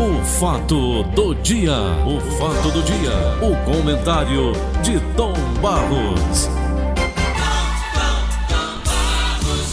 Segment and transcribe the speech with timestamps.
[0.00, 1.72] O fato do dia,
[2.06, 3.10] o fato do dia,
[3.42, 6.48] o comentário de Tom Barros.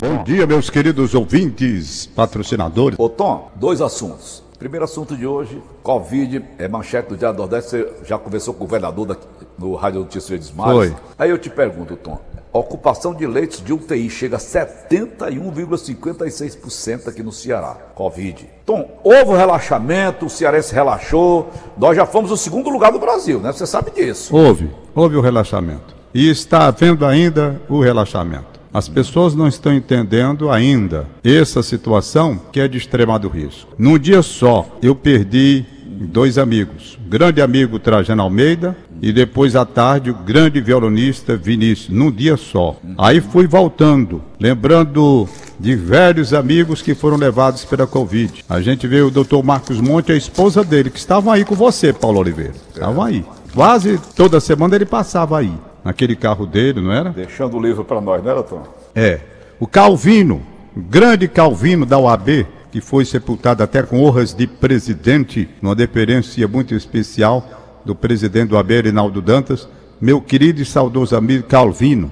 [0.02, 2.98] Bom dia, meus queridos ouvintes, patrocinadores.
[2.98, 4.44] Ô Tom, dois assuntos.
[4.58, 8.64] Primeiro assunto de hoje, Covid, é manchete do Diário do Nordeste, você já conversou com
[8.64, 9.28] o governador daqui,
[9.60, 10.74] no Rádio Notícias de Mares.
[10.74, 10.96] Foi.
[11.20, 12.20] Aí eu te pergunto, Tom,
[12.60, 18.50] ocupação de leitos de UTI chega a 71,56% aqui no Ceará, Covid.
[18.66, 23.52] Tom, houve relaxamento, o cearense relaxou, nós já fomos o segundo lugar do Brasil, né?
[23.52, 24.36] Você sabe disso.
[24.36, 25.96] Houve, houve o relaxamento.
[26.14, 28.56] E está havendo ainda o relaxamento.
[28.74, 33.74] As pessoas não estão entendendo ainda essa situação que é de extremado risco.
[33.78, 36.98] Num dia só, eu perdi dois amigos.
[37.06, 42.38] O grande amigo Trajano Almeida e depois à tarde o grande violonista Vinícius, num dia
[42.38, 42.78] só.
[42.98, 45.28] Aí fui voltando, lembrando
[45.60, 48.44] de velhos amigos que foram levados pela Covid.
[48.50, 49.44] A gente vê o Dr.
[49.44, 52.54] Marcos Monte e a esposa dele, que estavam aí com você, Paulo Oliveira.
[52.74, 53.26] Estavam aí.
[53.54, 55.54] Quase toda semana ele passava aí,
[55.84, 57.12] naquele carro dele, não era?
[57.12, 58.64] Deixando o livro para nós, né, Tom?
[58.94, 59.20] É.
[59.60, 60.42] O Calvino,
[60.76, 62.46] o grande Calvino da UAB,
[62.76, 68.56] que foi sepultado até com honras de presidente, numa deferência muito especial do presidente do
[68.56, 69.66] UAB, Reinaldo Dantas,
[70.02, 72.12] meu querido e saudoso amigo Calvino,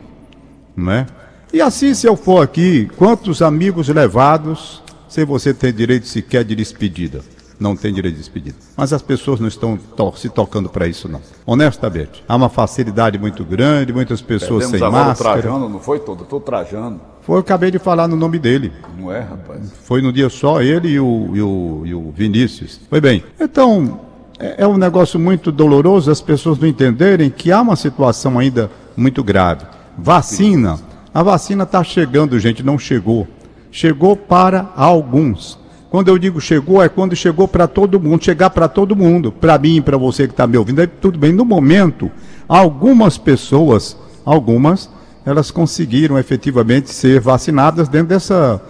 [0.73, 1.05] não é?
[1.51, 6.55] E assim, se eu for aqui, quantos amigos levados, sem você ter direito sequer de
[6.55, 7.19] despedida?
[7.59, 8.55] Não tem direito de despedida.
[8.77, 11.19] Mas as pessoas não estão to se tocando para isso, não.
[11.45, 12.23] Honestamente.
[12.25, 15.29] Há uma facilidade muito grande, muitas pessoas Perdemos sem agora máscara.
[15.29, 16.23] o Trajano, não foi todo?
[16.23, 17.12] Tô Trajano.
[17.25, 18.71] Foi, eu acabei de falar no nome dele.
[18.97, 19.71] Não é, rapaz?
[19.83, 22.81] Foi no dia só ele e o, e o, e o Vinícius.
[22.89, 23.23] Foi bem.
[23.39, 24.01] Então,
[24.37, 28.69] é, é um negócio muito doloroso as pessoas não entenderem que há uma situação ainda
[28.95, 29.65] muito grave.
[29.97, 30.79] Vacina.
[31.13, 33.27] A vacina está chegando, gente, não chegou.
[33.71, 35.57] Chegou para alguns.
[35.89, 39.57] Quando eu digo chegou, é quando chegou para todo mundo, chegar para todo mundo, para
[39.59, 41.31] mim, para você que está me ouvindo, aí tudo bem.
[41.31, 42.11] No momento,
[42.47, 44.89] algumas pessoas, algumas,
[45.25, 48.61] elas conseguiram efetivamente ser vacinadas dentro dessa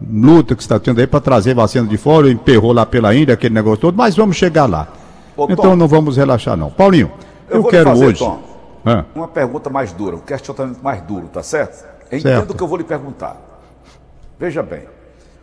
[0.00, 3.54] luta que está tendo aí para trazer vacina de fora, emperrou lá pela Índia, aquele
[3.54, 4.88] negócio todo, mas vamos chegar lá.
[5.36, 5.52] Ô, Tom.
[5.52, 6.70] então não vamos relaxar não.
[6.70, 7.10] Paulinho,
[7.48, 8.18] eu, lhe quero fazer, hoje...
[8.18, 8.42] Tom,
[8.84, 11.84] Ah, uma pergunta mais dura, um questionamento mais duro, tá certo?
[12.10, 13.40] Eu entendo o que eu vou lhe perguntar.
[14.38, 14.82] Veja bem,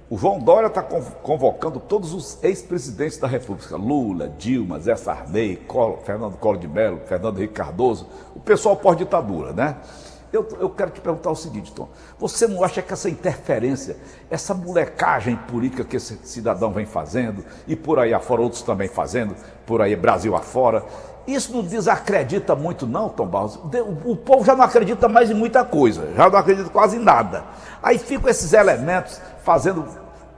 [0.09, 5.59] o João Dória está convocando todos os ex-presidentes da República, Lula, Dilma, Zé Sarney,
[6.05, 9.77] Fernando Collor de Mello, Fernando Henrique Cardoso, o pessoal pós-ditadura, né?
[10.31, 11.89] Eu, eu quero te perguntar o seguinte, Tom.
[12.17, 13.97] Você não acha que essa interferência,
[14.29, 19.35] essa molecagem política que esse cidadão vem fazendo, e por aí afora outros também fazendo,
[19.65, 20.85] por aí Brasil afora,
[21.27, 23.59] isso não desacredita muito, não, Tom Barros?
[24.05, 27.43] O povo já não acredita mais em muita coisa, já não acredita quase em nada.
[27.83, 29.85] Aí ficam esses elementos fazendo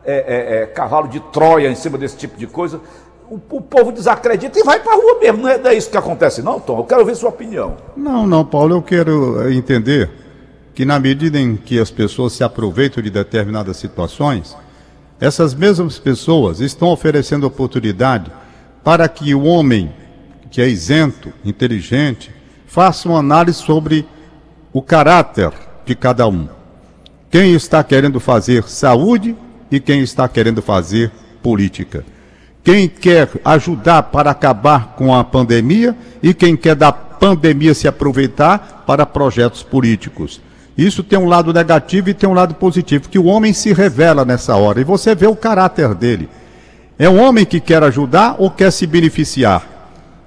[0.05, 2.81] é, é, é, cavalo de Troia em cima desse tipo de coisa.
[3.29, 5.41] O, o povo desacredita e vai pra rua mesmo.
[5.43, 6.79] Não é, não é isso que acontece, não, Tom?
[6.79, 7.77] Eu quero ouvir sua opinião.
[7.95, 10.09] Não, não, Paulo, eu quero eh, entender
[10.75, 14.55] que na medida em que as pessoas se aproveitam de determinadas situações,
[15.19, 18.31] essas mesmas pessoas estão oferecendo oportunidade
[18.83, 19.91] para que o homem
[20.51, 22.29] que é isento, inteligente,
[22.67, 24.05] faça uma análise sobre
[24.71, 25.51] o caráter
[25.85, 26.47] de cada um.
[27.31, 29.35] Quem está querendo fazer saúde
[29.71, 32.05] e quem está querendo fazer política.
[32.63, 38.83] Quem quer ajudar para acabar com a pandemia e quem quer da pandemia se aproveitar
[38.87, 40.41] para projetos políticos.
[40.77, 44.25] Isso tem um lado negativo e tem um lado positivo, que o homem se revela
[44.25, 46.27] nessa hora e você vê o caráter dele.
[46.97, 49.67] É um homem que quer ajudar ou quer se beneficiar?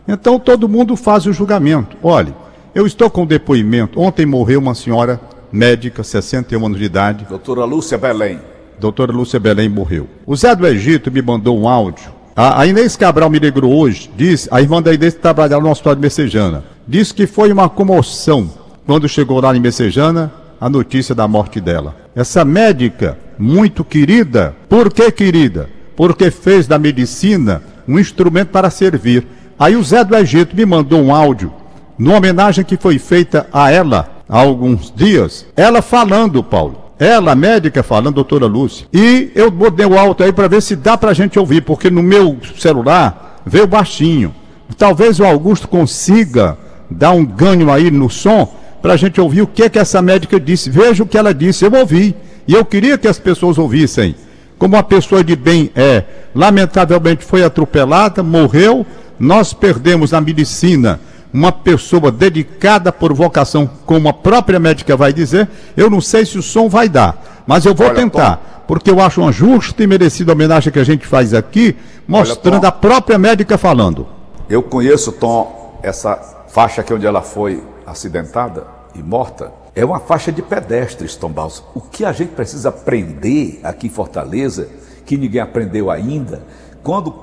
[0.06, 1.96] Então todo mundo faz o julgamento.
[2.02, 2.34] Olhe,
[2.74, 4.00] eu estou com depoimento.
[4.00, 5.20] Ontem morreu uma senhora
[5.50, 8.40] médica, 61 anos de idade, Doutora Lúcia Belém.
[8.78, 10.08] doutora Lúcia Belém morreu.
[10.26, 12.15] O Zé do Egito me mandou um áudio.
[12.38, 15.94] A, a Inês Cabral me ligou hoje, disse, a irmã da Inês trabalhava no hospital
[15.94, 18.50] de Messejana, disse que foi uma comoção
[18.86, 20.30] quando chegou lá em Messejana
[20.60, 21.96] a notícia da morte dela.
[22.14, 25.70] Essa médica, muito querida, por que querida?
[25.96, 29.26] Porque fez da medicina um instrumento para servir.
[29.58, 31.50] Aí o Zé do Egito me mandou um áudio,
[31.98, 35.46] numa homenagem que foi feita a ela há alguns dias.
[35.56, 36.85] Ela falando, Paulo.
[36.98, 38.86] Ela, médica, falando, doutora Lúcia.
[38.92, 42.02] E eu botei o alto aí para ver se dá pra gente ouvir, porque no
[42.02, 44.34] meu celular veio baixinho.
[44.78, 46.56] Talvez o Augusto consiga
[46.90, 50.40] dar um ganho aí no som pra gente ouvir o que é que essa médica
[50.40, 50.70] disse.
[50.70, 52.16] Veja o que ela disse, eu ouvi.
[52.48, 54.14] E eu queria que as pessoas ouvissem.
[54.58, 56.02] Como uma pessoa de bem é,
[56.34, 58.86] lamentavelmente foi atropelada, morreu,
[59.18, 60.98] nós perdemos na medicina
[61.36, 66.38] uma pessoa dedicada por vocação, como a própria médica vai dizer, eu não sei se
[66.38, 68.64] o som vai dar, mas eu vou Olha, tentar.
[68.66, 71.76] porque eu acho uma justa e merecida homenagem que a gente faz aqui,
[72.08, 72.66] mostrando Tom.
[72.66, 74.06] a própria médica falando.
[74.48, 76.16] Eu conheço, Tom, essa
[76.48, 79.52] faixa aqui onde ela foi acidentada e morta.
[79.74, 81.62] É uma faixa de pedestres, Tom Balsa.
[81.74, 84.68] O que a gente precisa aprender aqui em Fortaleza,
[85.04, 86.42] que ninguém aprendeu ainda,
[86.82, 87.14] quando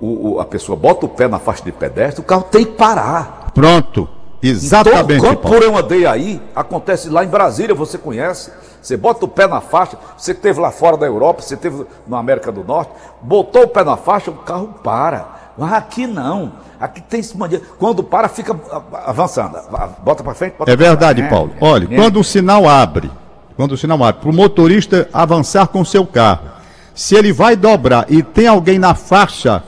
[0.00, 2.72] o- o- a pessoa bota o pé na faixa de pedestre, o carro tem que
[2.72, 3.41] parar.
[3.54, 4.08] Pronto.
[4.42, 5.14] Exatamente.
[5.18, 8.50] Então, quando por eu andei aí, acontece lá em Brasília, você conhece.
[8.80, 12.18] Você bota o pé na faixa, você esteve lá fora da Europa, você esteve na
[12.18, 12.90] América do Norte,
[13.22, 15.52] botou o pé na faixa, o carro para.
[15.56, 16.54] Mas aqui não.
[16.80, 17.62] Aqui tem esse mania.
[17.78, 19.56] Quando para, fica a- avançando.
[19.56, 21.22] A- Bota para frente, bota É verdade.
[21.28, 21.52] Paulo.
[21.60, 21.94] É, Olha, é.
[21.94, 23.08] quando o sinal abre,
[23.56, 26.40] quando o sinal abre, para o motorista avançar com o seu carro,
[26.92, 29.62] se ele vai dobrar e tem alguém na faixa,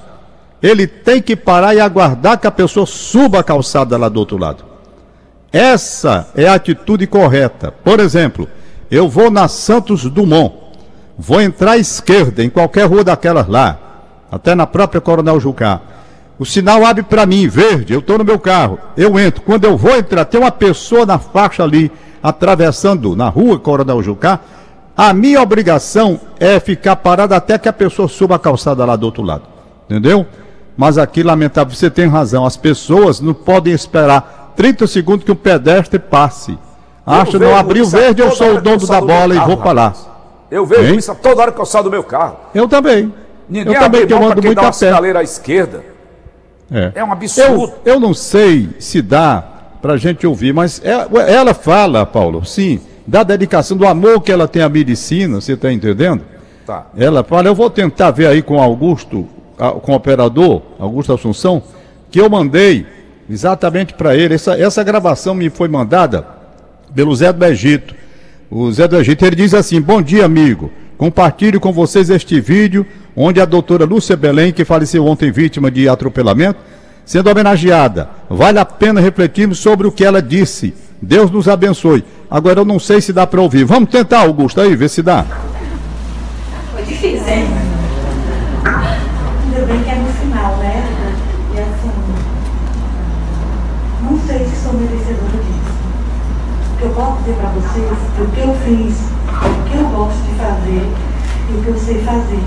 [0.64, 4.38] ele tem que parar e aguardar que a pessoa suba a calçada lá do outro
[4.38, 4.64] lado.
[5.52, 7.70] Essa é a atitude correta.
[7.70, 8.49] Por exemplo,
[8.90, 10.55] eu vou na Santos Dumont,
[11.19, 13.78] vou entrar à esquerda, em qualquer rua daquelas lá,
[14.32, 15.82] até na própria Coronel Jucá.
[16.38, 19.43] O sinal abre para mim, verde, eu estou no meu carro, eu entro.
[19.43, 24.40] Quando eu vou entrar, tem uma pessoa na faixa ali, atravessando na rua Coronel Jucá.
[24.96, 29.05] A minha obrigação é ficar parado até que a pessoa suba a calçada lá do
[29.05, 29.43] outro lado.
[29.90, 30.26] Entendeu?
[30.76, 32.44] Mas aqui, lamentável, você tem razão.
[32.44, 36.59] As pessoas não podem esperar 30 segundos que um pedestre passe.
[37.06, 39.94] Acho não isso verde, eu sou o dono da bola e vou para lá.
[40.50, 40.99] Eu vejo Hein?
[40.99, 42.37] isso toda hora que eu saio do meu carro.
[42.55, 43.12] Eu também.
[43.49, 45.19] Ninguém eu também, que eu ando muito dá a pé.
[45.19, 45.85] à esquerda.
[46.71, 46.93] É.
[46.94, 47.73] É um absurdo.
[47.85, 49.44] Eu, eu não sei se dá
[49.82, 54.49] pra gente ouvir, mas é- ela fala, Paulo, sim, da dedicação, do amor que ela
[54.49, 56.23] tem à medicina, você está entendendo?
[56.67, 56.87] Tá.
[56.97, 59.33] Ela fala, eu vou tentar ver aí com Augusto, a-
[59.83, 61.62] com o operador, Augusto Assunção,
[62.11, 62.87] que eu mandei
[63.29, 64.35] exatamente para ele.
[64.35, 66.27] Essa, essa gravação me foi mandada
[66.95, 67.95] pelo Zé do Egito.
[68.51, 70.71] O Zé do Egito, ele diz assim, bom dia, amigo.
[70.97, 72.87] Compartilho com vocês este vídeo,
[73.17, 76.61] onde a doutora Lúcia Belém, que faleceu ontem vítima de atropelamento,
[77.05, 78.09] sendo homenageada.
[78.31, 80.75] Vale a pena refletirmos sobre o que ela disse.
[81.03, 82.05] Deus nos abençoe.
[82.31, 83.65] Agora eu não sei se dá para ouvir.
[83.65, 85.27] Vamos tentar, Augusto, aí, ver se dá.
[86.73, 87.74] Foi difícil, hein?
[89.75, 90.87] Bem que é no final, né?
[91.53, 91.91] E assim,
[94.03, 95.75] não sei se sou merecedora disso.
[96.73, 99.88] O que eu posso dizer para vocês é o que eu fiz, o que eu
[99.88, 100.94] gosto de fazer
[101.50, 102.44] e o que eu sei fazer.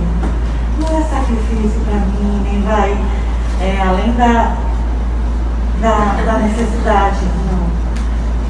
[0.80, 2.98] Não é sacrifício para mim, nem vai
[3.60, 4.56] é, além da,
[5.82, 7.68] da, da necessidade, não.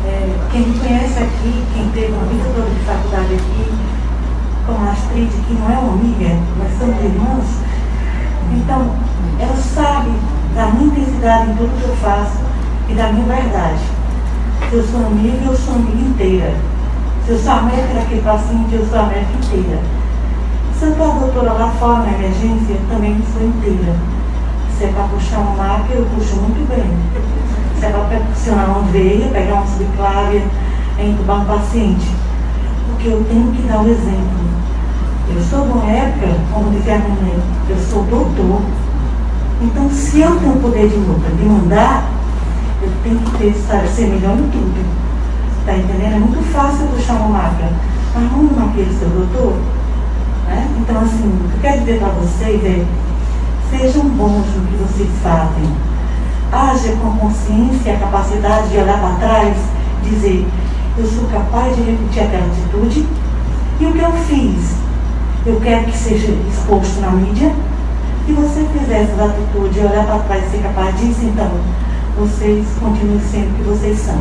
[0.07, 3.73] É, quem me conhece aqui, quem teve uma vida toda de faculdade aqui,
[4.68, 7.66] com a Astrid, que não é uma amiga, nós somos irmãos,
[8.51, 8.95] então
[9.39, 10.11] ela sabe
[10.55, 12.38] da minha intensidade em tudo que eu faço
[12.89, 13.81] e da minha verdade.
[14.69, 16.53] Se eu sou amiga, eu sou amiga inteira.
[17.25, 19.79] Se eu sou médica daquele paciente, eu sou a médica inteira.
[20.77, 23.95] Se eu estou a doutora lá fora na emergência, também sou inteira.
[24.77, 26.85] Se é para puxar uma máquina, eu puxo muito bem.
[27.79, 30.44] Se é para percussionar uma veia, pegar uma subclávia,
[30.99, 32.07] entubar um paciente.
[32.88, 34.46] Porque eu tenho que dar o exemplo.
[35.29, 37.39] Eu sou época, como dizia a mãe,
[37.69, 38.62] eu sou doutor.
[39.62, 42.09] Então, se eu tenho o poder de luta, de mandar,
[42.81, 44.85] eu tenho que ter, sabe, ser melhor em tudo.
[45.65, 46.15] Tá entendendo?
[46.15, 47.71] É muito fácil puxar uma máquina.
[48.15, 49.57] Mas vamos naquele seu doutor?
[50.47, 50.68] Né?
[50.79, 52.85] Então, assim, o que eu quero dizer para vocês é,
[53.69, 55.69] sejam bons no que vocês fazem.
[56.51, 59.57] Haja com consciência a capacidade de olhar para trás,
[60.04, 60.47] dizer,
[60.97, 63.06] eu sou capaz de repetir aquela atitude
[63.80, 64.78] e o que eu fiz,
[65.47, 67.54] eu quero que seja exposto na mídia.
[68.25, 71.49] Se você fizer essa atitude, olhar para trás e ser capaz disso, então
[72.18, 74.18] vocês continuem sendo o que vocês são.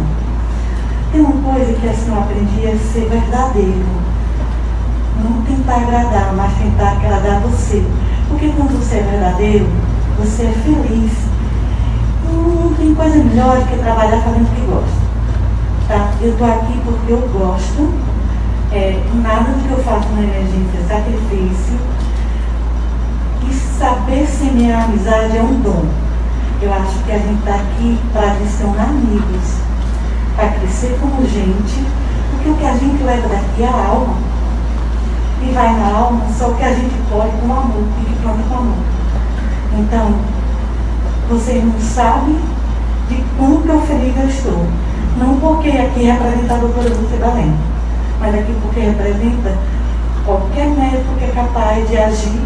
[1.11, 3.85] Tem uma coisa que assim eu aprendi é ser verdadeiro.
[5.25, 7.85] Não tentar agradar, mas tentar agradar você.
[8.29, 9.67] Porque quando você é verdadeiro,
[10.19, 11.13] você é feliz.
[12.25, 15.07] Não tem coisa melhor do que trabalhar fazendo o que gosta.
[15.89, 16.13] Tá?
[16.21, 18.16] Eu estou aqui porque eu gosto.
[18.73, 21.79] É, nada do que eu faço na emergência é sacrifício.
[23.49, 25.85] E saber semear amizade é um dom.
[26.61, 29.59] Eu acho que a gente está aqui para adicionar amigos,
[30.35, 31.85] para crescer como gente,
[32.31, 34.15] porque o que a gente leva daqui é a alma.
[35.43, 38.43] E vai na alma só o que a gente pode com amor, e que planta
[38.49, 38.79] com amor.
[39.79, 40.15] Então,
[41.29, 42.39] vocês não sabem
[43.09, 44.67] de quão feliz eu estou.
[45.19, 47.55] Não porque aqui representa a doutora Lúcia Belém,
[48.21, 49.57] mas aqui porque representa
[50.25, 52.41] qualquer médico que é capaz de agir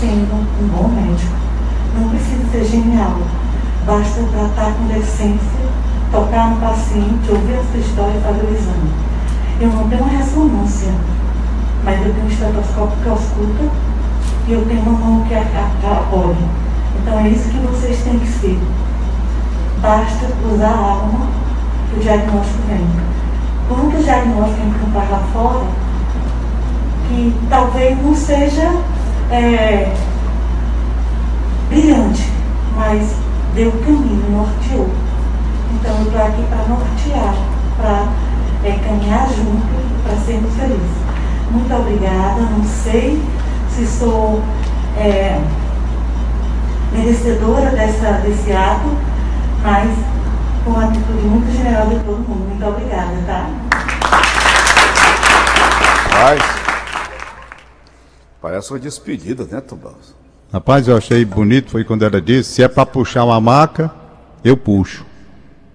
[0.00, 1.34] sendo um bom médico.
[1.98, 3.18] Não precisa ser genial.
[3.86, 5.68] Basta tratar com decência,
[6.10, 8.90] tocar no paciente, ouvir a sua história e fazer o exame.
[9.60, 10.92] Eu não tenho uma ressonância.
[11.84, 13.64] mas eu tenho um estetoscópio que ausculta
[14.48, 16.36] e eu tenho uma mão que apoia.
[17.00, 18.58] Então é isso que vocês têm que ser.
[19.80, 21.26] Basta usar a alma
[21.90, 22.86] que o diagnóstico vem.
[23.68, 25.64] Quando o diagnóstico encontrar lá fora,
[27.08, 28.70] que talvez não seja
[29.30, 29.94] é,
[31.68, 32.30] brilhante,
[32.76, 33.16] mas
[33.54, 34.90] deu o caminho, norteou.
[35.74, 37.34] Então eu estou aqui para nortear,
[37.76, 38.08] para
[38.64, 41.04] é, caminhar junto para sermos felizes.
[41.50, 43.22] Muito obrigada, não sei
[43.70, 44.42] se sou
[44.96, 45.40] é,
[46.92, 48.88] merecedora dessa, desse ato,
[49.62, 49.90] mas
[50.64, 52.48] com uma atitude muito generosa de todo mundo.
[52.48, 53.50] Muito obrigada, tá?
[56.10, 56.42] Paz.
[58.40, 60.14] Parece uma despedida, né, Tubãos?
[60.52, 63.90] Rapaz, eu achei bonito, foi quando ela disse, se é para puxar uma maca,
[64.44, 65.04] eu puxo.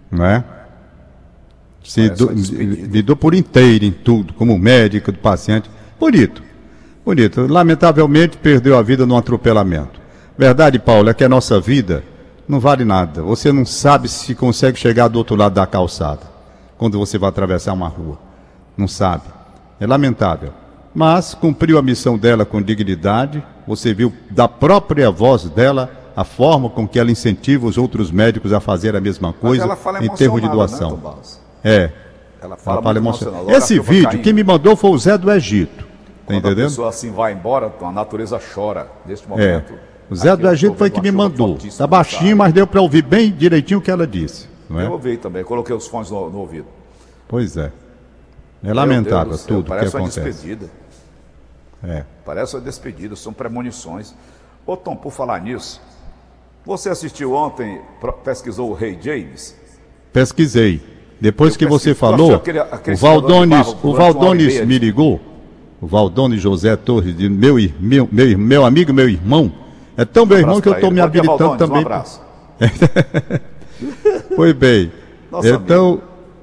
[0.10, 0.43] Não é?
[1.84, 5.69] Se do, me dou por inteiro em tudo, como médico do paciente.
[6.00, 6.41] Bonito.
[7.05, 7.46] Bonito.
[7.48, 10.00] Lamentavelmente perdeu a vida num atropelamento.
[10.38, 12.03] Verdade, Paulo, é que a nossa vida
[12.50, 13.22] não vale nada.
[13.22, 16.22] Você não sabe se consegue chegar do outro lado da calçada
[16.79, 18.18] quando você vai atravessar uma rua.
[18.75, 19.24] Não sabe.
[19.79, 20.51] É lamentável.
[20.94, 23.44] Mas cumpriu a missão dela com dignidade.
[23.68, 28.51] Você viu da própria voz dela a forma com que ela incentiva os outros médicos
[28.51, 29.65] a fazer a mesma coisa
[30.01, 30.98] em termos de emocionada, doação.
[30.98, 31.13] Né?
[31.63, 31.91] É.
[32.41, 33.41] Ela fala, Ela fala.
[33.46, 34.24] Olha Esse vídeo, caindo.
[34.24, 35.86] quem me mandou foi o Zé do Egito.
[35.86, 35.86] Tá
[36.25, 36.70] Quando a entendendo?
[36.70, 39.63] pessoa assim vai embora, a natureza chora neste É.
[40.09, 41.49] O Zé Aqui do Egito foi que me mandou.
[41.49, 44.47] fortíssima Tá baixinho, mas deu para ouvir bem direitinho o que ela disse.
[44.69, 44.85] Não é?
[44.85, 46.65] Eu ouvi também, coloquei os fones no, no ouvido.
[47.27, 47.71] Pois é.
[48.63, 50.21] É lamentável céu, tudo que Parece uma acontece.
[50.21, 50.69] despedida.
[51.83, 52.03] É.
[52.25, 54.13] Parece uma despedida, são premonições.
[54.65, 55.79] Ô Tom, por falar nisso,
[56.65, 57.79] você assistiu ontem,
[58.23, 59.55] pesquisou o Rei James?
[60.11, 60.81] Pesquisei.
[61.21, 65.19] Depois Eu que você falou, aquele- aquele o Valdones, o Valdones me ligou.
[65.81, 69.51] O Valdones José Torres, meu, meu, meu, meu amigo, meu irmão.
[70.00, 71.77] É tão meu irmão Um Abraço que eu estou me habilitando Valdones, também.
[71.77, 72.22] Um abraço.
[74.36, 74.91] Pois bem.
[75.32, 76.01] Nosso então,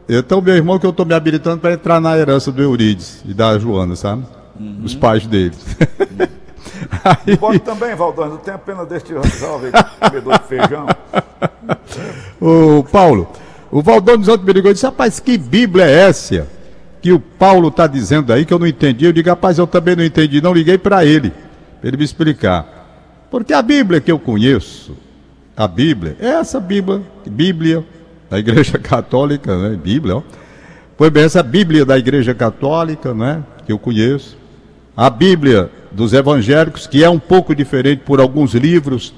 [0.09, 3.33] então, meu irmão, que eu estou me habilitando para entrar na herança do Eurides e
[3.33, 4.25] da Joana, sabe?
[4.59, 4.83] Uhum.
[4.85, 5.59] Os pais deles.
[7.27, 10.87] Aí, Pode também, Valdones, não tenha pena deste jovem comedor de feijão.
[12.41, 13.29] Ô, Paulo,
[13.71, 16.47] o Valdones ontem me ligou e disse, rapaz, que Bíblia é essa
[17.01, 19.07] que o Paulo está dizendo aí que eu não entendi?
[19.07, 21.31] Eu digo, rapaz, eu também não entendi, não liguei para ele,
[21.81, 22.76] para ele me explicar.
[23.31, 24.97] Porque a Bíblia que eu conheço,
[25.57, 27.85] a Bíblia, é essa Bíblia, Bíblia
[28.31, 29.77] da Igreja Católica, né?
[29.77, 30.23] Bíblia, ó.
[30.97, 33.43] Foi bem essa Bíblia da Igreja Católica, né?
[33.67, 34.37] Que eu conheço.
[34.97, 39.15] A Bíblia dos evangélicos, que é um pouco diferente por alguns livros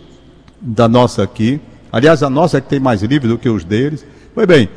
[0.61, 1.61] da nossa aqui.
[1.93, 4.05] Aliás, a nossa é que tem mais livros do que os deles.
[4.35, 4.69] Foi bem,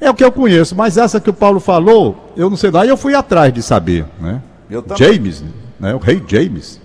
[0.00, 2.86] é o que eu conheço, mas essa que o Paulo falou, eu não sei lá,
[2.86, 4.40] e eu fui atrás de saber, né?
[4.96, 5.44] James,
[5.78, 5.94] né?
[5.94, 6.80] O rei James.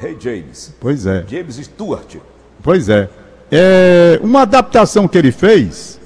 [0.00, 0.74] Rei James.
[0.80, 1.24] Pois é.
[1.28, 2.16] James Stewart.
[2.62, 3.08] Pois é.
[3.50, 5.98] É uma adaptação que ele fez,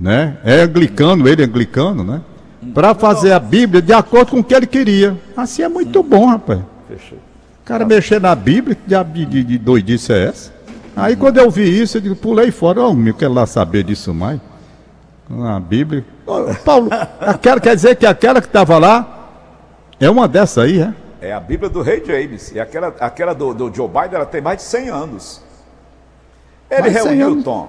[0.00, 0.38] né?
[0.44, 2.22] É anglicano, ele é anglicano, né?
[2.72, 5.16] Para fazer a Bíblia de acordo com o que ele queria.
[5.36, 6.60] Assim é muito bom, rapaz.
[6.88, 7.18] Fechou.
[7.18, 10.52] O cara mexer na Bíblia, que de, de, de doidice é essa?
[10.94, 14.14] Aí quando eu vi isso, eu digo, pulei fora, oh, eu quero lá saber disso
[14.14, 14.40] mais.
[15.28, 16.04] Na Bíblia.
[16.24, 16.88] Ô, Paulo,
[17.20, 19.28] aquela, quer dizer que aquela que estava lá
[19.98, 20.94] é uma dessa aí, é?
[21.26, 22.52] É a Bíblia do Rei James.
[22.52, 25.42] E aquela, aquela do, do Joe Biden, ela tem mais de 100 anos.
[26.70, 27.44] Ele Mais de 100 reuniu, anos?
[27.44, 27.68] Tom,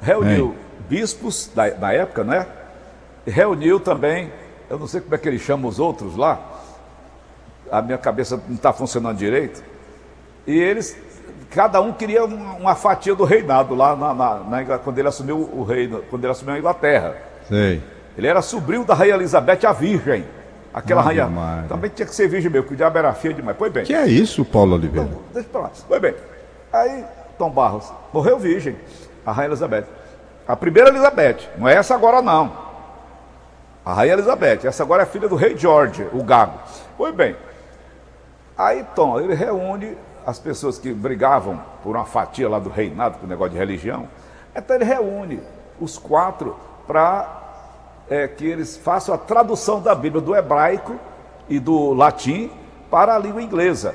[0.00, 0.54] reuniu
[0.88, 2.46] bispos da, da época, né?
[3.26, 4.32] E reuniu também,
[4.70, 6.40] eu não sei como é que ele chama os outros lá,
[7.70, 9.62] a minha cabeça não está funcionando direito.
[10.46, 10.96] E eles,
[11.50, 15.62] cada um queria uma, fatia do reinado lá na, na- na quando ele assumiu o
[15.62, 17.16] reino, quando ele assumiu a Inglaterra.
[17.46, 17.82] Sei.
[18.16, 20.24] Ele era sobrinho da Rainha Elizabeth, a Virgem.
[20.72, 21.26] Aquela Ave rainha.
[21.26, 21.68] Maria.
[21.68, 23.56] Também tinha que ser virgem mesmo, que o diabo era feio demais.
[23.56, 23.84] Pois bem.
[23.84, 25.08] Que é isso, Paulo Oliveira?
[25.32, 25.70] Deixa pra lá.
[25.86, 26.14] Pois bem.
[26.72, 27.04] Aí,
[27.38, 28.76] Tom Barros, morreu virgem,
[29.24, 29.86] a Rainha Elizabeth.
[30.46, 32.52] A primeira Elizabeth, não é essa agora não.
[33.84, 36.58] A Rainha Elizabeth, essa agora é filha do rei George, o Gago.
[36.96, 37.36] Pois bem.
[38.56, 39.96] Aí, Tom, ele reúne
[40.26, 44.08] as pessoas que brigavam por uma fatia lá do reinado, com o negócio de religião.
[44.54, 45.40] Então ele reúne
[45.80, 46.56] os quatro
[46.86, 47.47] para
[48.36, 50.96] que eles façam a tradução da Bíblia do hebraico
[51.48, 52.50] e do latim
[52.90, 53.94] para a língua inglesa.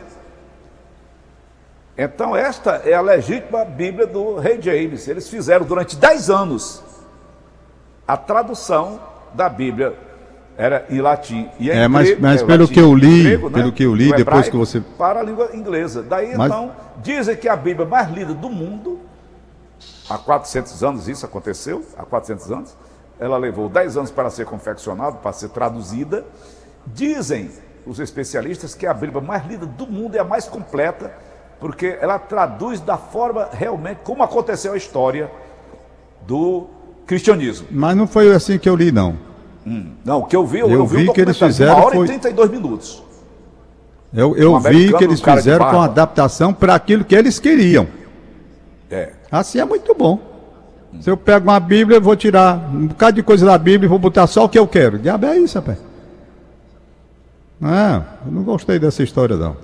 [1.97, 5.07] Então, esta é a legítima Bíblia do rei James.
[5.07, 6.81] Eles fizeram durante 10 anos
[8.07, 8.99] a tradução
[9.33, 9.93] da Bíblia.
[10.55, 11.49] Era em latim.
[11.59, 13.55] E em É, mas- mas o pelo latim, que eu li, grego, né?
[13.55, 16.03] pelo que eu li, Do depois que você- Para a língua inglesa.
[16.03, 18.99] Daí, Mas- então, dizem que a Bíblia mais lida do mundo,
[20.07, 22.75] há 400 anos isso aconteceu, há 400 anos,
[23.23, 26.25] ela levou 10 anos para ser confeccionada, para ser traduzida.
[26.85, 27.49] Dizem
[27.87, 31.09] os especialistas que é a Bíblia mais lida do mundo e a mais completa,
[31.57, 35.31] porque ela traduz da forma realmente como aconteceu a história
[36.27, 36.67] do
[37.07, 37.67] cristianismo.
[37.71, 39.17] Mas não foi assim que eu li, não.
[40.03, 42.05] Não, o que eu vi, eu, Eu vi, vi que eles fizeram uma hora foi-
[42.05, 43.01] e 32 minutos.
[44.13, 47.87] Eu, eu Um vi que eles fizeram com adaptação para aquilo que eles queriam.
[48.91, 49.13] É.
[49.31, 50.32] Assim é muito bom.
[50.99, 53.89] Se eu pego uma Bíblia, eu vou tirar um bocado de coisa da Bíblia e
[53.89, 54.97] vou botar só o que eu quero.
[54.99, 55.77] Diabo é isso, rapaz.
[57.59, 59.55] Não, eu não gostei dessa história, não.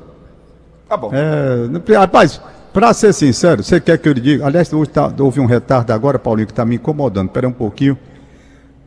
[0.88, 1.12] Tá bom.
[1.13, 2.41] É, rapaz,
[2.74, 4.45] para ser sincero, você quer que eu lhe diga?
[4.45, 7.27] Aliás, hoje tá- houve um retardo agora, Paulinho, que está me incomodando.
[7.27, 7.98] Espera um pouquinho.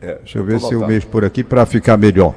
[0.01, 2.33] É, Deixa eu ver se eu mexo por aqui para ficar melhor.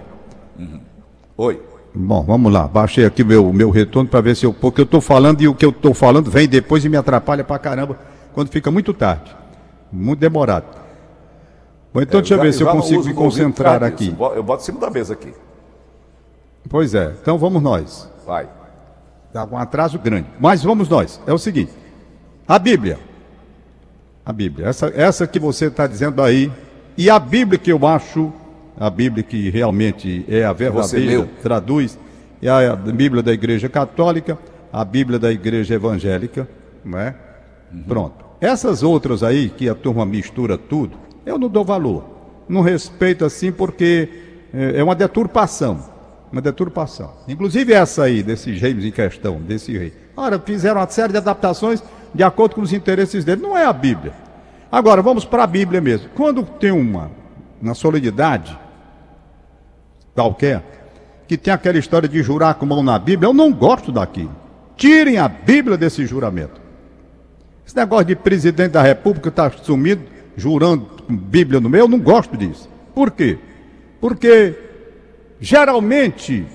[1.37, 1.61] Oi.
[1.95, 2.69] Bom, vamos lá.
[2.69, 4.53] Baixei aqui meu, meu retorno para ver se eu.
[4.53, 7.43] Porque eu estou falando e o que eu estou falando vem depois e me atrapalha
[7.43, 7.99] pra caramba
[8.35, 9.35] quando fica muito tarde.
[9.93, 10.65] Muito demorado.
[11.93, 13.87] Bom, então deixa eu ver se eu consigo me concentrar disso.
[13.93, 14.11] aqui.
[14.11, 15.33] Bo- Eu boto em cima da mesa aqui.
[16.69, 18.11] Pois é, então vamos nós.
[18.27, 18.49] Vai.
[19.29, 20.27] Está com um atraso grande.
[20.41, 21.21] Mas vamos nós.
[21.27, 21.73] É o seguinte:
[22.47, 22.99] a Bíblia.
[24.25, 24.67] A Bíblia.
[24.67, 26.51] Essa, essa que você está dizendo aí.
[26.99, 28.33] E a Bíblia que eu acho,
[28.79, 31.99] a Bíblia que realmente é a verdadeira, traduz,
[32.43, 34.37] é a Bíblia da Igreja Católica,
[34.73, 36.49] a Bíblia da Igreja Evangélica,
[36.85, 37.15] não é?
[37.87, 38.25] Pronto.
[38.41, 42.05] Essas outras aí, que a turma mistura tudo, eu não dou valor.
[42.49, 44.09] Não respeito assim porque
[44.53, 45.79] é é uma deturpação.
[46.33, 47.13] Uma deturpação.
[47.29, 49.93] Inclusive essa aí, desses reis em questão, desse rei.
[50.17, 51.83] Ora, fizeram uma série de adaptações
[52.15, 53.43] de acordo com os interesses dele.
[53.43, 54.13] Não é a Bíblia.
[54.71, 56.09] Agora, vamos para a Bíblia mesmo.
[56.15, 57.11] Quando tem uma,
[57.61, 58.59] uma solididade
[60.15, 60.63] qualquer,
[61.29, 64.35] que tem aquela história de jurar com mão na Bíblia, eu não gosto daquilo.
[64.77, 66.61] Tirem a Bíblia desse juramento.
[67.67, 70.03] Esse negócio de presidente da República está sumido,
[70.37, 72.69] jurando com Bíblia no meio, eu não gosto disso.
[72.95, 73.39] Por quê?
[74.01, 74.55] Porque
[75.41, 76.47] geralmente,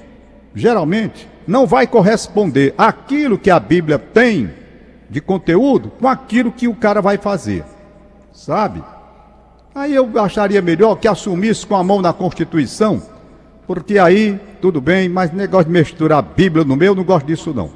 [0.55, 4.51] geralmente, não vai corresponder aquilo que a Bíblia tem
[5.09, 7.65] de conteúdo com aquilo que o cara vai fazer.
[8.31, 8.81] Sabe?
[9.75, 13.01] Aí eu acharia melhor que assumisse com a mão na Constituição,
[13.67, 17.25] porque aí tudo bem, mas negócio de misturar a Bíblia no meio, eu não gosto
[17.25, 17.69] disso não.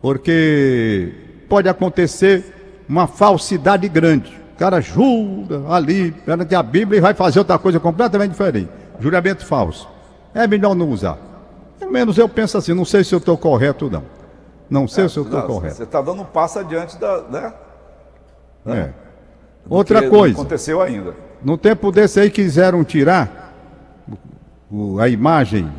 [0.00, 1.12] Porque
[1.48, 2.59] pode acontecer
[2.90, 4.36] uma falsidade grande.
[4.54, 8.68] O cara jura ali perante a Bíblia e vai fazer outra coisa completamente diferente.
[8.98, 9.88] Juramento falso.
[10.34, 11.16] É melhor não usar.
[11.78, 14.02] Pelo menos eu penso assim, não sei se eu estou correto ou não.
[14.68, 15.76] Não sei se eu estou correto.
[15.76, 17.22] Você está dando um passo adiante da.
[17.22, 17.54] Né?
[18.66, 18.90] É.
[19.64, 20.34] do Outra coisa.
[20.34, 21.14] Não aconteceu ainda.
[21.42, 23.54] No tempo desse aí quiseram tirar
[25.00, 25.72] a imagem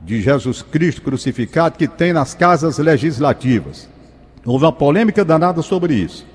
[0.00, 3.88] de Jesus Cristo crucificado que tem nas casas legislativas.
[4.44, 6.26] Houve uma polêmica danada sobre isso.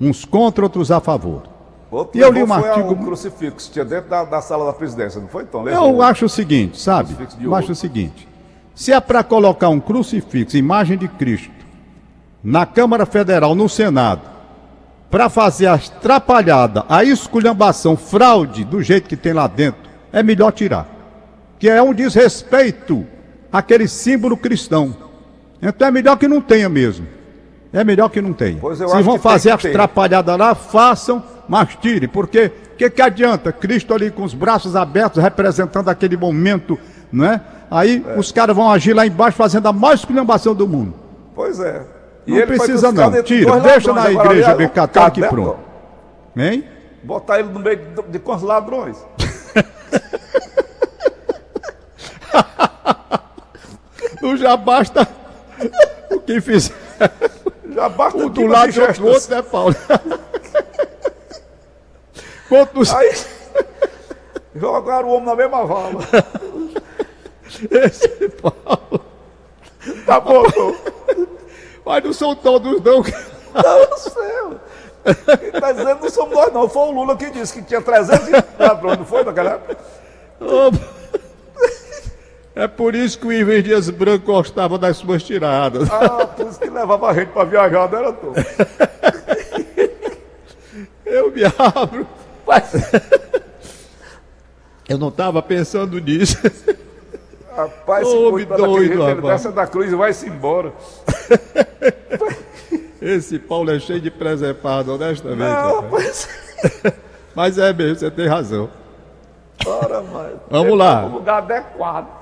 [0.00, 1.42] Uns contra, outros a favor.
[1.90, 5.20] Outro E eu li um artigo- Um crucifixo, tinha dentro da, da sala da presidência,
[5.20, 5.68] não foi, Tom?
[5.68, 7.14] Eu acho o seguinte, sabe?
[7.40, 8.26] Eu acho o seguinte.
[8.74, 11.50] Se é para colocar um crucifixo, imagem de Cristo,
[12.42, 14.22] na Câmara Federal, no Senado,
[15.10, 20.50] para fazer a atrapalhada, a esculhambação, fraude do jeito que tem lá dentro, é melhor
[20.52, 20.88] tirar.
[21.58, 23.06] Que é um desrespeito
[23.52, 24.96] àquele símbolo cristão.
[25.60, 27.06] Então é melhor que não tenha mesmo.
[27.72, 28.60] É melhor que não tenha.
[28.74, 29.70] Se vão fazer as ter.
[29.70, 32.08] atrapalhadas lá, façam, mas tirem.
[32.08, 33.50] Porque o que, que adianta?
[33.50, 36.78] Cristo ali com os braços abertos, representando aquele momento,
[37.10, 37.40] não é?
[37.70, 40.92] Aí os caras vão agir lá embaixo fazendo a maior esculhambação do mundo.
[41.34, 41.86] Pois é.
[42.26, 43.22] Não foi precisa não.
[43.22, 45.58] Tira, deixa na igreja ali, católica e caderno, pronto.
[46.36, 46.64] Hein?
[47.02, 48.96] Botar ele no meio de, de quantos ladrões?
[54.22, 55.08] Não já basta
[56.10, 56.72] o que fizer
[57.74, 59.14] Já basta um do lado e outro, do gestos.
[59.14, 59.74] outro, né, Paulo?
[62.48, 63.12] Quantos Aí
[64.54, 66.00] jogaram o homem na mesma vala.
[67.70, 69.00] esse Paulo?
[70.06, 70.42] Tá bom.
[71.84, 73.02] Mas não são todos, não.
[73.02, 74.60] Não, céu.
[75.40, 76.68] Quem tá dizendo não somos nós, não.
[76.68, 79.76] Foi o Lula que disse que tinha 300 ladrões, não foi naquela época?
[82.54, 85.88] É por isso que o Ives Dias Branco gostava das suas tiradas.
[85.90, 88.32] Ah, por isso que levava a gente pra viajar, não era, Tom?
[91.06, 92.06] Eu me abro.
[92.46, 92.72] Mas,
[94.88, 96.36] Eu não estava pensando nisso.
[97.56, 99.44] rapaz, esse Ô, daquele doido, rapaz.
[99.44, 100.72] da cruz e vai-se embora.
[103.00, 105.38] Esse Paulo é cheio de presepado, honestamente.
[105.38, 106.28] Não, rapaz.
[106.74, 106.94] rapaz.
[107.34, 108.68] Mas é mesmo, você tem razão.
[109.66, 110.32] Ora, mas.
[110.50, 111.02] Vamos lá.
[111.02, 112.21] no lugar adequado.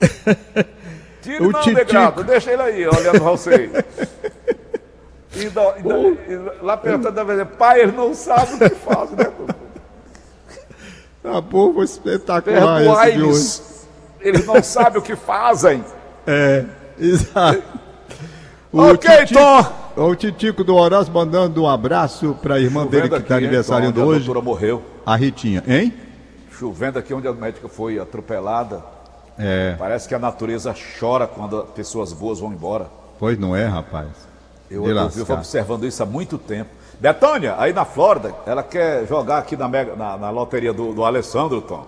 [1.22, 2.24] Tira O não, Titico.
[2.24, 3.70] Deixa ele aí, olhando você.
[5.34, 9.26] E, e e lá perto da vez, pai, ele não sabe o que faz, né?
[11.22, 13.10] Tá bom, foi espetacular esse hoje.
[13.12, 13.88] Perdoai-lhes.
[14.20, 15.84] Eles não sabem o que fazem.
[16.26, 16.64] É,
[16.98, 17.62] exato.
[18.72, 19.80] O Ok, Titico- Tom.
[20.08, 24.00] O Titico do Horácio mandando um abraço para a irmã dele que está aniversariando onde
[24.00, 24.82] A hoje, doutora morreu.
[25.04, 25.62] a Ritinha.
[25.66, 25.92] Hein?
[26.52, 28.82] Chovendo aqui onde a médica foi atropelada.
[29.40, 32.86] É, Parece que a natureza chora quando pessoas boas vão embora.
[33.18, 34.08] pois não é, rapaz.
[34.70, 36.70] Eu, eu vivo observando isso há muito tempo.
[37.00, 41.04] Betânia, aí na Flórida, ela quer jogar aqui na, mega- na- na loteria do, do
[41.04, 41.84] Alessandro, Tom.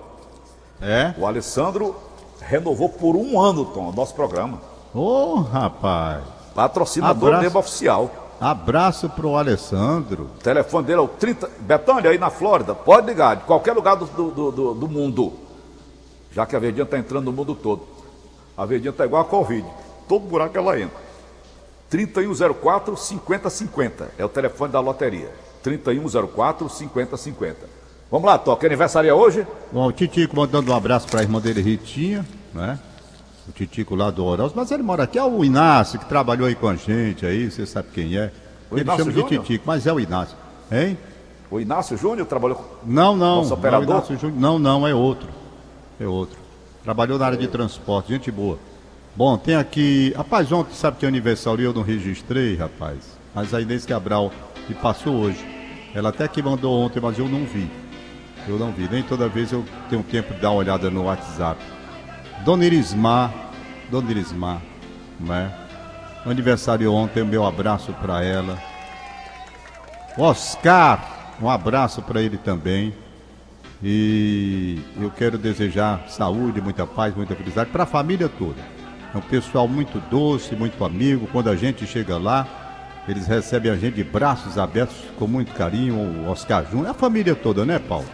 [0.80, 1.14] É?
[1.18, 1.94] O Alessandro
[2.40, 4.58] renovou por um ano, Tom, o nosso programa.
[4.94, 6.22] Ô, rapaz.
[6.54, 7.42] Patrocinador Abraço.
[7.44, 8.10] mesmo oficial.
[8.40, 10.24] Abraço pro Alessandro.
[10.36, 11.48] O telefone dele é o 30.
[11.60, 15.32] Betânia, aí na Flórida, pode ligar, de qualquer lugar do, do, do- do mundo.
[16.32, 17.82] Já que a Verdinha está entrando no mundo todo.
[18.56, 19.66] A Verdinha está igual a Covid.
[20.08, 21.00] Todo buraco ela entra.
[21.90, 25.30] 3104 5050 é o telefone da loteria.
[25.62, 27.56] 3104 5050.
[28.10, 28.66] Vamos lá, Toca.
[28.66, 29.46] Aniversaria hoje?
[29.70, 32.78] Bom, o Titico mandando um abraço para a irmã dele, Ritinha, né?
[33.48, 34.52] O Titico lá do Horácio.
[34.54, 37.66] Mas ele mora aqui, é o Inácio, que trabalhou aí com a gente aí, você
[37.66, 38.30] sabe quem é.
[38.70, 39.38] O ele Inácio chama de?
[39.38, 40.36] Titico, mas é o Inácio.
[40.70, 40.96] Hein?
[41.50, 42.64] O Inácio Júnior trabalhou com.
[42.90, 43.36] Não, não.
[43.36, 43.96] Nosso não, operador?
[43.96, 45.28] Inácio Júnior- não, não, é outro.
[46.02, 46.36] É outro.
[46.82, 48.58] Trabalhou na área de transporte, gente boa.
[49.14, 50.12] Bom, tem aqui.
[50.16, 53.18] Rapaz, ontem sabe que é aniversário eu não registrei, rapaz.
[53.32, 54.32] Mas a Inês Cabral
[54.68, 55.46] me passou hoje.
[55.94, 57.70] Ela até que mandou ontem, mas eu não vi.
[58.48, 58.88] Eu não vi.
[58.90, 61.62] Nem toda vez eu tenho tempo de dar uma olhada no WhatsApp.
[62.44, 63.32] Dona Irismar,
[63.88, 64.60] Dona Irismar,
[65.20, 65.54] né?
[66.26, 68.58] Aniversário ontem, meu abraço para ela.
[70.18, 72.92] Oscar, um abraço para ele também.
[73.82, 78.60] E eu quero desejar saúde, muita paz, muita felicidade para a família toda.
[79.12, 81.26] É um pessoal muito doce, muito amigo.
[81.32, 82.46] Quando a gente chega lá,
[83.08, 85.96] eles recebem a gente de braços abertos, com muito carinho.
[85.96, 88.06] O Oscar Júnior, a família toda, né, Paulo?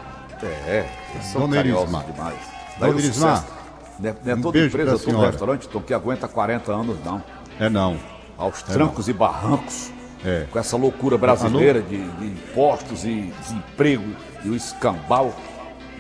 [0.42, 2.04] É, eles são Dona Irismar.
[2.04, 2.38] demais.
[2.78, 3.59] Dona Daí Irismar, sucesso.
[3.98, 7.22] Não é, não é um toda empresa, todo restaurante, Tom, que aguenta 40 anos, não.
[7.61, 7.98] É não.
[8.38, 9.90] Aos trancos e barrancos.
[10.24, 10.46] É.
[10.50, 14.04] Com essa loucura brasileira de, de impostos e desemprego
[14.44, 15.35] e o escambau.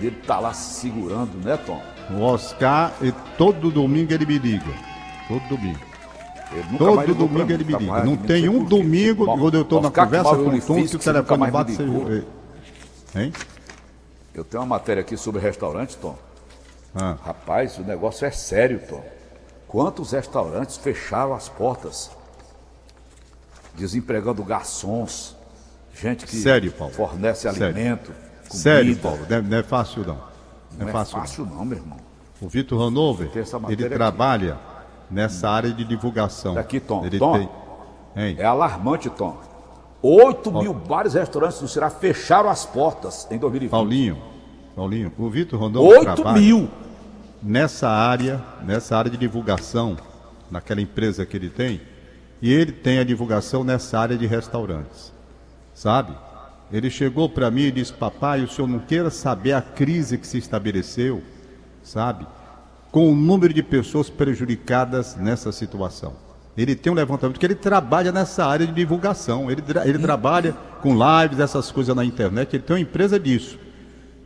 [0.00, 1.82] Ele tá lá se segurando, né, Tom?
[2.10, 4.72] O Oscar, e todo domingo ele me liga.
[5.26, 5.78] Todo domingo.
[6.78, 7.98] Todo domingo ele me nunca liga.
[7.98, 10.86] Não não tem sei um domingo, Mal- quando eu estou na conversa com o Tom,
[10.86, 11.72] que o telefone bate.
[11.74, 12.24] Você...
[13.18, 13.32] Hein?
[14.32, 16.16] Eu tenho uma matéria aqui sobre restaurantes, Tom.
[16.94, 19.04] Ah, Rapaz, o negócio é sério, Tom.
[19.66, 22.10] Quantos restaurantes fecharam as portas?
[23.74, 25.36] Desempregando garçons,
[25.94, 27.64] gente que Sério, fornece Sério.
[27.66, 28.12] alimento,
[28.48, 28.62] comida.
[28.62, 30.14] sério, Paulo, não é, não é fácil não.
[30.14, 30.20] Não
[30.78, 31.16] Não é é fácil.
[31.16, 31.20] não.
[31.24, 31.96] fácil não, meu irmão.
[32.40, 33.30] O Vitor Hanover,
[33.68, 33.94] ele aqui.
[33.94, 34.58] trabalha
[35.10, 36.54] nessa área de divulgação.
[36.54, 37.04] Tá aqui, Tom.
[37.04, 37.32] Ele Tom.
[38.14, 38.36] tem.
[38.38, 39.36] É alarmante, Tom.
[40.00, 43.70] 8 mil bares e restaurantes do Ceará fecharam as portas em 2020.
[43.70, 44.18] Paulinho,
[44.76, 46.68] Paulinho, o Vitor Hanover 8 trabalha mil!
[47.42, 49.96] nessa área, nessa área de divulgação,
[50.50, 51.80] naquela empresa que ele tem,
[52.40, 55.12] e ele tem a divulgação nessa área de restaurantes.
[55.74, 56.12] Sabe?
[56.72, 60.26] Ele chegou para mim e disse: Papai, o senhor não queira saber a crise que
[60.26, 61.22] se estabeleceu,
[61.82, 62.26] sabe?
[62.90, 66.14] Com o número de pessoas prejudicadas nessa situação.
[66.56, 69.50] Ele tem um levantamento, porque ele trabalha nessa área de divulgação.
[69.50, 70.52] Ele, ele trabalha
[70.82, 73.58] com lives, essas coisas na internet, ele tem uma empresa disso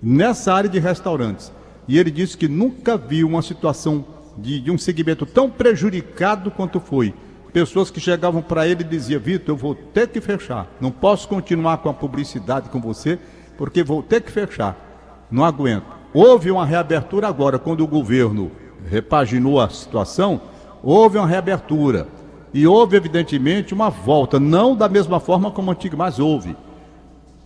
[0.03, 1.53] nessa área de restaurantes.
[1.87, 4.05] E ele disse que nunca viu uma situação
[4.37, 7.15] de, de um segmento tão prejudicado quanto foi.
[7.53, 10.67] Pessoas que chegavam para ele e diziam, Vitor, eu vou ter que fechar.
[10.81, 13.19] Não posso continuar com a publicidade com você,
[13.59, 15.27] porque vou ter que fechar.
[15.31, 15.85] Não aguento.
[16.15, 18.51] Houve uma reabertura agora, quando o governo
[18.89, 20.41] repaginou a situação,
[20.83, 22.09] houve uma reabertura.
[22.55, 26.57] E houve, evidentemente, uma volta, não da mesma forma como antiga, mas houve.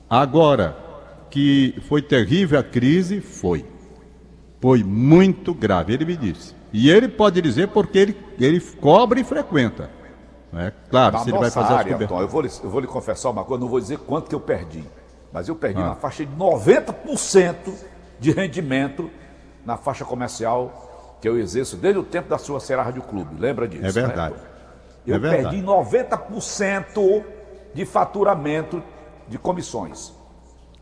[0.08, 0.76] Agora,
[1.30, 3.64] que foi terrível a crise, foi.
[4.60, 6.54] Foi muito grave, ele me disse.
[6.72, 9.95] E ele pode dizer porque ele, ele cobra e frequenta.
[10.58, 12.08] É claro, Na se ele vai fazer as área, coberturas.
[12.08, 14.34] Tom, eu vou, lhe, eu vou lhe confessar uma coisa, não vou dizer quanto que
[14.34, 14.84] eu perdi.
[15.32, 15.86] Mas eu perdi Ah.
[15.88, 17.72] na faixa de 90%
[18.18, 19.10] de rendimento
[19.64, 23.34] na faixa comercial que eu exerço desde o tempo da sua Serra Rádio Clube.
[23.38, 23.84] Lembra disso?
[23.84, 24.34] É verdade.
[24.34, 24.40] né?
[25.06, 25.42] Eu É verdade.
[25.56, 27.24] perdi 90%
[27.74, 28.82] de faturamento
[29.28, 30.12] de comissões.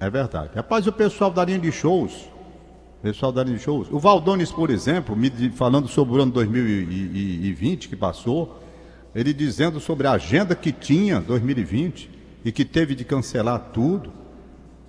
[0.01, 0.51] É verdade.
[0.55, 2.29] Rapaz, o pessoal da linha de shows,
[2.99, 6.33] o pessoal da linha de shows, o Valdones, por exemplo, me falando sobre o ano
[6.33, 8.57] 2020 que passou,
[9.15, 12.11] ele dizendo sobre a agenda que tinha 2020
[12.45, 14.13] e que teve de cancelar tudo,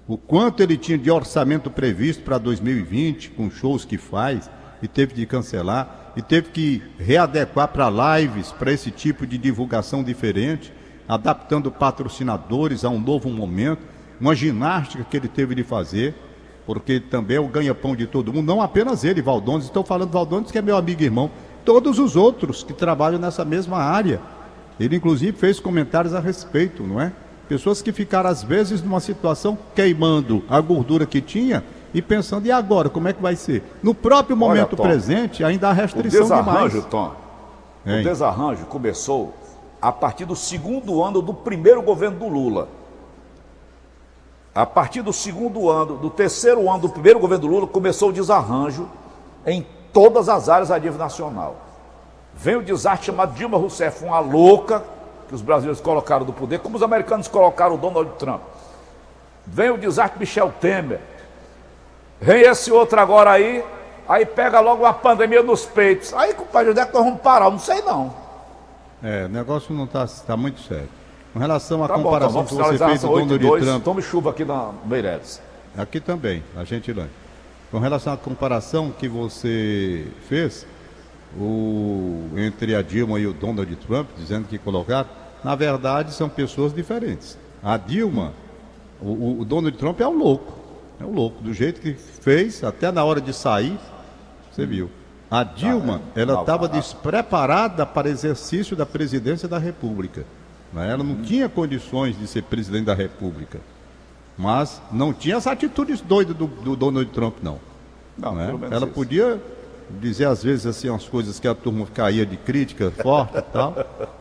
[0.08, 4.50] o quanto ele tinha de orçamento previsto para 2020, com shows que faz,
[4.82, 10.04] e teve de cancelar, e teve que readequar para lives, para esse tipo de divulgação
[10.04, 10.72] diferente,
[11.08, 13.82] adaptando patrocinadores a um novo momento,
[14.20, 16.14] uma ginástica que ele teve de fazer.
[16.66, 20.50] porque também é o ganha-pão de todo mundo, não apenas ele, Valdones, estou falando Valdones
[20.52, 21.30] que é meu amigo e irmão,
[21.66, 24.22] todos os outros que trabalham nessa mesma área.
[24.80, 27.12] Ele inclusive fez comentários a respeito, não é?
[27.50, 32.52] Pessoas que ficaram às vezes numa situação queimando a gordura que tinha e pensando, e
[32.52, 33.64] agora, como é que vai ser?
[33.82, 36.86] No próprio momento Olha, Tom, presente, ainda há restrição o desarranjo, demais.
[36.86, 37.16] Tom,
[37.86, 38.02] hein?
[38.02, 39.34] o desarranjo começou
[39.82, 42.68] a partir do segundo ano do primeiro governo do Lula.
[44.54, 48.14] A partir do segundo ano, do terceiro ano do primeiro governo do Lula, começou o
[48.14, 48.90] desarranjo
[49.46, 51.56] em todas as áreas da nível nacional.
[52.36, 54.84] Vem o desastre chamado Dilma Rousseff, uma louca
[55.30, 58.42] que os brasileiros colocaram do poder, como os americanos colocaram o Donald Trump.
[59.48, 61.00] Vem o desastre Michel Temer.
[62.20, 63.64] Vem esse outro agora aí,
[64.06, 66.14] aí pega logo a pandemia nos peitos.
[66.14, 67.46] Aí, compadre, onde é que nós vamos parar?
[67.46, 68.14] Eu não sei não.
[69.02, 70.90] É, o negócio não está tá muito sério.
[71.32, 73.84] Com relação à tá comparação bom, então, que você fez do Donald Trump...
[73.84, 75.42] Tome chuva aqui na Meireles.
[75.78, 77.25] Aqui também, a Gentilândia.
[77.76, 80.66] Com relação à comparação que você fez
[81.38, 85.10] o, entre a Dilma e o Donald Trump, dizendo que colocaram,
[85.44, 87.38] na verdade são pessoas diferentes.
[87.62, 88.32] A Dilma,
[89.02, 90.58] o, o Donald Trump é um louco,
[91.02, 93.78] é um louco, do jeito que fez, até na hora de sair,
[94.50, 94.90] você viu.
[95.30, 96.22] A Dilma, ah, é.
[96.22, 100.26] ela estava despreparada para exercício da presidência da República.
[100.72, 100.92] Né?
[100.92, 103.60] Ela não tinha condições de ser presidente da República.
[104.38, 107.60] Mas não tinha as atitudes doidas do, do Donald Trump, não.
[108.18, 108.54] não né?
[108.70, 108.88] Ela isso.
[108.88, 109.42] podia
[109.90, 113.76] dizer às vezes assim as coisas que a turma caía de crítica forte e tal,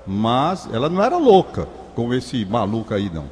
[0.07, 3.25] mas ela não era louca como esse maluco aí não.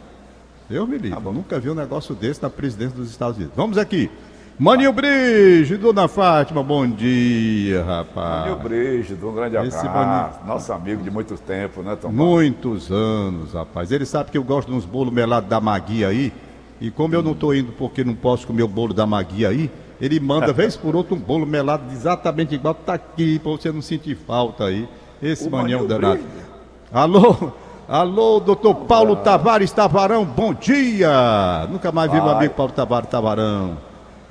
[0.70, 3.54] Eu me livro, ah, nunca vi um negócio desse na presidência dos Estados Unidos.
[3.56, 4.10] Vamos aqui.
[4.58, 8.46] Maninho Brígido, Dona Fátima, bom dia, rapaz.
[8.46, 9.84] Maninho Brígido, um grande abraço.
[9.84, 10.46] Maninho...
[10.46, 12.10] Nosso amigo de muito tempo, né, Tom?
[12.10, 13.90] Muitos anos, rapaz.
[13.90, 16.32] Ele sabe que eu gosto de uns bolos melados da Maguia aí.
[16.82, 19.70] E como eu não estou indo porque não posso comer o bolo da Maguia aí,
[20.00, 23.80] ele manda, vez por outro, um bolo melado exatamente igual tá aqui, para você não
[23.80, 24.88] sentir falta aí.
[25.22, 26.18] Esse manhão danado.
[26.92, 27.52] Alô,
[27.88, 31.68] alô, doutor Paulo Tavares Tavarão, bom dia!
[31.70, 33.78] Nunca mais vi meu amigo Paulo Tavares Tavarão.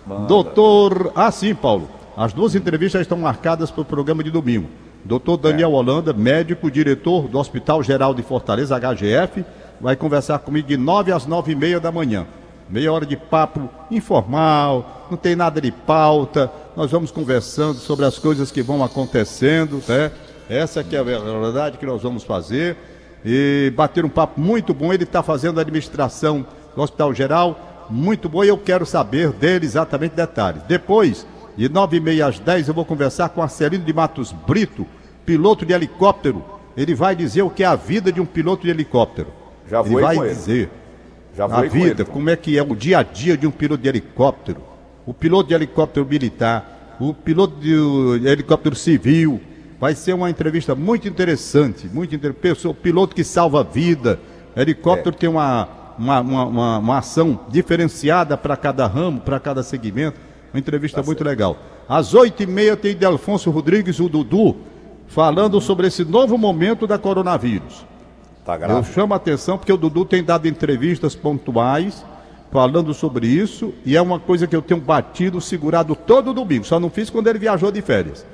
[0.06, 0.28] Manda.
[0.28, 1.88] Doutor, ah sim, Paulo,
[2.18, 4.68] as duas entrevistas estão marcadas para o programa de domingo.
[5.06, 5.74] Doutor Daniel é.
[5.74, 9.46] Holanda, médico, diretor do Hospital Geral de Fortaleza, HGF,
[9.80, 12.28] vai conversar comigo de 9 às 9 e meia da manhã
[12.72, 18.18] meia hora de papo informal, não tem nada de pauta, nós vamos conversando sobre as
[18.18, 20.12] coisas que vão acontecendo, né?
[20.50, 22.78] Essa que é a verdade que nós vamos fazer
[23.24, 24.92] e bater um papo muito bom.
[24.92, 29.66] Ele está fazendo a administração do Hospital Geral, muito bom, e eu quero saber dele
[29.66, 30.64] exatamente detalhes.
[30.64, 34.86] Depois, de nove e meia às dez, eu vou conversar com Arcelino de Matos Brito,
[35.26, 36.44] piloto de helicóptero.
[36.76, 39.28] Ele vai dizer o que é a vida de um piloto de helicóptero.
[39.70, 40.70] Já ele vai dizer.
[41.36, 43.90] Já na vida, como é que é o dia a dia de um piloto de
[43.90, 44.62] helicóptero,
[45.06, 49.42] o piloto de helicóptero militar, o piloto de helicóptero civil.
[49.80, 52.68] Vai ser uma entrevista muito interessante, muito interessante.
[52.68, 54.20] O piloto que salva vida.
[54.56, 55.20] Helicóptero é.
[55.20, 55.68] tem uma,
[55.98, 60.20] uma, uma, uma, uma ação diferenciada para cada ramo, para cada segmento.
[60.54, 61.30] Uma entrevista tá muito certo.
[61.30, 61.58] legal.
[61.90, 64.58] Às oito e meia tem Delfonso Rodrigues, o Dudu,
[65.08, 67.84] falando sobre esse novo momento da coronavírus.
[68.46, 68.58] Tá.
[68.58, 72.04] Eu chamo a atenção porque o Dudu tem dado entrevistas pontuais
[72.52, 76.66] falando sobre isso e é uma coisa que eu tenho batido, segurado todo domingo.
[76.66, 78.26] Só não fiz quando ele viajou de férias.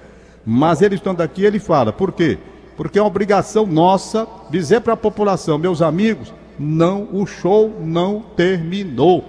[0.46, 1.92] Mas ele estando aqui, ele fala.
[1.92, 2.38] Por quê?
[2.78, 8.22] Porque é uma obrigação nossa dizer para a população, meus amigos, não, o show não
[8.36, 9.26] terminou.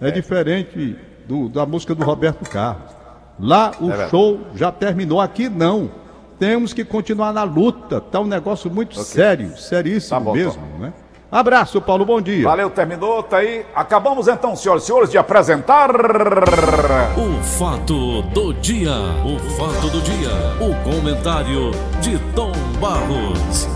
[0.00, 0.10] É, é.
[0.10, 0.96] diferente
[1.26, 2.90] do, da música do Roberto Carlos.
[3.38, 6.01] Lá o é show já terminou, aqui não
[6.42, 8.00] temos que continuar na luta.
[8.00, 9.04] Tá um negócio muito okay.
[9.04, 10.92] sério, seríssimo tá bom, mesmo, né?
[11.30, 12.42] Abraço, Paulo, bom dia.
[12.42, 13.64] Valeu, terminou, tá aí.
[13.72, 15.88] Acabamos então, senhoras e senhores, de apresentar.
[17.16, 18.90] O fato do dia.
[19.24, 20.30] O fato do dia.
[20.60, 22.50] O comentário de Tom
[22.80, 23.68] Barros.